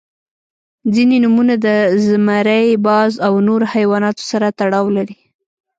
•ځینې 0.93 1.17
نومونه 1.23 1.55
د 1.65 1.67
زمری، 2.05 2.67
باز 2.87 3.11
او 3.25 3.33
نور 3.47 3.61
حیواناتو 3.73 4.23
سره 4.31 4.47
تړاو 4.59 4.87
لري. 4.97 5.17